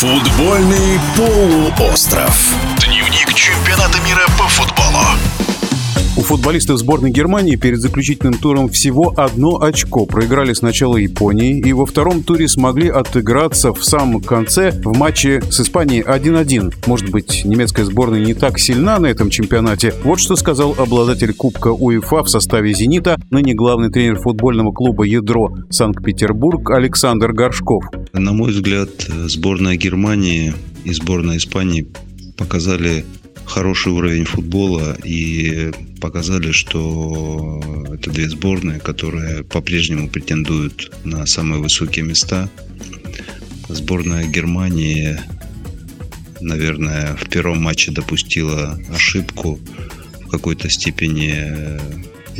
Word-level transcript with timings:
Футбольный 0.00 0.98
полуостров. 1.14 2.54
Дневник 2.86 3.34
чемпионата 3.34 4.00
мира 4.00 4.26
по 4.38 4.48
футболу. 4.48 5.04
У 6.30 6.34
футболистов 6.34 6.78
сборной 6.78 7.10
Германии 7.10 7.56
перед 7.56 7.80
заключительным 7.80 8.34
туром 8.34 8.68
всего 8.68 9.12
одно 9.16 9.60
очко. 9.60 10.06
Проиграли 10.06 10.52
сначала 10.52 10.96
Японии 10.96 11.58
и 11.58 11.72
во 11.72 11.86
втором 11.86 12.22
туре 12.22 12.46
смогли 12.46 12.88
отыграться 12.88 13.74
в 13.74 13.84
самом 13.84 14.22
конце 14.22 14.70
в 14.70 14.96
матче 14.96 15.42
с 15.50 15.58
Испанией 15.58 16.04
1-1. 16.04 16.86
Может 16.86 17.10
быть, 17.10 17.44
немецкая 17.44 17.84
сборная 17.84 18.24
не 18.24 18.34
так 18.34 18.60
сильна 18.60 19.00
на 19.00 19.06
этом 19.06 19.28
чемпионате? 19.28 19.92
Вот 20.04 20.20
что 20.20 20.36
сказал 20.36 20.76
обладатель 20.78 21.34
Кубка 21.34 21.72
УЕФА 21.72 22.22
в 22.22 22.30
составе 22.30 22.74
«Зенита», 22.74 23.20
ныне 23.30 23.54
главный 23.54 23.90
тренер 23.90 24.20
футбольного 24.20 24.70
клуба 24.70 25.02
«Ядро» 25.02 25.50
Санкт-Петербург 25.68 26.70
Александр 26.70 27.32
Горшков. 27.32 27.82
На 28.12 28.30
мой 28.30 28.52
взгляд, 28.52 28.90
сборная 29.26 29.74
Германии 29.74 30.54
и 30.84 30.92
сборная 30.92 31.38
Испании 31.38 31.88
показали 32.38 33.04
хороший 33.50 33.92
уровень 33.92 34.24
футбола 34.24 34.96
и 35.04 35.72
показали, 36.00 36.52
что 36.52 37.60
это 37.92 38.10
две 38.10 38.28
сборные, 38.28 38.78
которые 38.78 39.44
по-прежнему 39.44 40.08
претендуют 40.08 40.92
на 41.04 41.26
самые 41.26 41.60
высокие 41.60 42.04
места. 42.04 42.48
Сборная 43.68 44.26
Германии, 44.26 45.18
наверное, 46.40 47.16
в 47.16 47.28
первом 47.28 47.62
матче 47.62 47.90
допустила 47.90 48.78
ошибку 48.88 49.58
в 50.22 50.28
какой-то 50.28 50.70
степени 50.70 51.80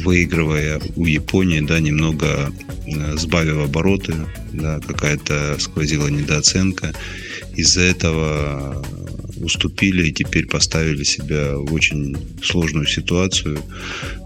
выигрывая 0.03 0.81
у 0.97 1.07
Японии, 1.07 1.61
да, 1.61 1.81
немного 1.81 2.53
э, 2.87 3.17
сбавив 3.17 3.59
обороты, 3.65 4.15
да, 4.53 4.81
какая-то 4.81 5.57
сквозила 5.59 6.09
недооценка. 6.09 6.95
Из-за 7.57 7.83
этого 7.83 8.85
уступили 9.41 10.09
и 10.09 10.13
теперь 10.13 10.47
поставили 10.47 11.05
себя 11.05 11.57
в 11.57 11.73
очень 11.73 12.17
сложную 12.43 12.87
ситуацию. 12.87 13.59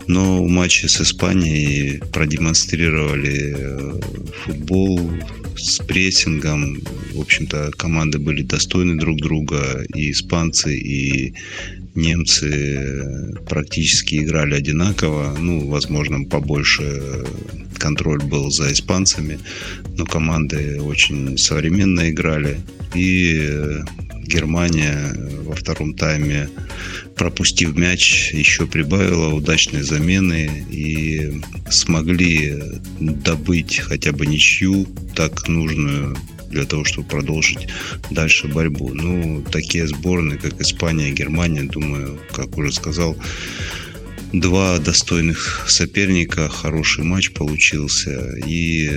Но 0.07 0.45
в 0.45 0.49
матче 0.49 0.89
с 0.89 1.01
Испанией 1.01 2.01
продемонстрировали 2.13 3.55
э, 3.57 4.01
футбол 4.45 5.01
с 5.57 5.79
прессингом. 5.79 6.81
В 7.15 7.21
общем-то, 7.21 7.71
команды 7.77 8.19
были 8.19 8.43
достойны 8.43 8.97
друг 8.97 9.19
друга. 9.19 9.85
И 9.95 10.11
испанцы, 10.11 10.77
и 10.77 11.35
немцы 11.95 13.35
практически 13.49 14.17
играли 14.17 14.55
одинаково. 14.55 15.37
Ну, 15.39 15.69
возможно, 15.69 16.25
побольше 16.25 17.25
контроль 17.79 18.23
был 18.23 18.51
за 18.51 18.73
испанцами, 18.73 19.39
но 19.97 20.05
команды 20.05 20.81
очень 20.81 21.37
современно 21.39 22.11
играли. 22.11 22.61
И 22.95 23.51
Германия 24.27 25.15
во 25.45 25.55
втором 25.55 25.95
тайме, 25.95 26.49
пропустив 27.17 27.77
мяч, 27.77 28.33
еще 28.33 28.67
прибавила 28.67 29.35
удачные 29.35 29.85
замены 29.85 30.67
и 30.71 31.41
смогли 31.71 32.55
добыть 33.01 33.79
хотя 33.79 34.13
бы 34.13 34.27
ничью, 34.27 34.87
так 35.15 35.49
нужную 35.49 36.17
для 36.51 36.65
того, 36.65 36.85
чтобы 36.85 37.09
продолжить 37.09 37.69
дальше 38.11 38.49
борьбу. 38.49 38.91
Ну, 38.95 39.45
такие 39.51 39.87
сборные, 39.89 40.39
как 40.39 40.61
Испания 40.61 41.11
Германия, 41.11 41.65
думаю, 41.65 42.19
как 42.33 42.57
уже 42.57 42.73
сказал, 42.73 43.17
два 44.41 44.79
достойных 44.79 45.65
соперника, 45.69 46.49
хороший 46.49 47.05
матч 47.05 47.33
получился. 47.33 48.37
И 48.47 48.91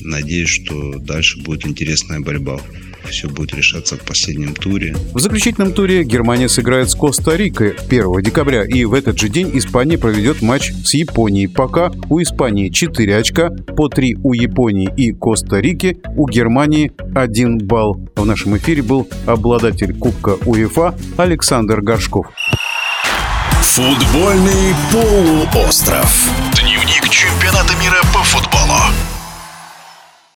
надеюсь, 0.00 0.48
что 0.48 0.98
дальше 0.98 1.40
будет 1.40 1.66
интересная 1.66 2.20
борьба 2.20 2.60
все 3.08 3.28
будет 3.28 3.54
решаться 3.54 3.96
в 3.96 4.00
последнем 4.00 4.54
туре. 4.54 4.94
В 5.12 5.20
заключительном 5.20 5.72
туре 5.72 6.04
Германия 6.04 6.48
сыграет 6.48 6.90
с 6.90 6.94
Коста-Рикой 6.94 7.74
1 7.88 8.22
декабря, 8.22 8.64
и 8.64 8.84
в 8.84 8.94
этот 8.94 9.18
же 9.18 9.28
день 9.28 9.50
Испания 9.54 9.98
проведет 9.98 10.42
матч 10.42 10.72
с 10.84 10.94
Японией. 10.94 11.48
Пока 11.48 11.90
у 12.08 12.20
Испании 12.20 12.68
4 12.68 13.16
очка, 13.16 13.50
по 13.50 13.88
3 13.88 14.16
у 14.22 14.32
Японии 14.32 14.88
и 14.96 15.12
Коста-Рики, 15.12 15.98
у 16.16 16.28
Германии 16.28 16.92
1 17.14 17.58
балл. 17.58 18.08
В 18.16 18.24
нашем 18.24 18.56
эфире 18.56 18.82
был 18.82 19.08
обладатель 19.26 19.94
Кубка 19.94 20.36
УЕФА 20.46 20.94
Александр 21.16 21.80
Горшков. 21.80 22.26
Футбольный 23.62 24.74
полуостров. 24.90 26.28
Дневник 26.60 27.08
чемпионата 27.08 27.74
мира 27.76 28.02
по 28.12 28.22
футболу. 28.22 28.76